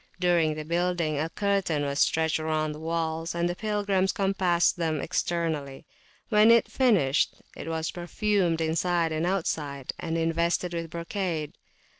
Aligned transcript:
During 0.19 0.55
the 0.55 0.65
building, 0.65 1.19
a 1.19 1.29
curtain 1.29 1.83
was 1.83 1.99
stretched 1.99 2.39
round 2.39 2.73
the 2.73 2.79
walls, 2.79 3.35
and 3.35 3.55
pilgrims 3.55 4.11
compassed 4.11 4.77
them 4.77 4.99
externally. 4.99 5.85
When 6.29 6.59
finished, 6.63 7.39
it 7.55 7.67
was 7.67 7.91
perfumed 7.91 8.61
inside 8.61 9.11
and 9.11 9.27
outside, 9.27 9.93
and 9.99 10.17
invested 10.17 10.73
with 10.73 10.89
brocade. 10.89 11.55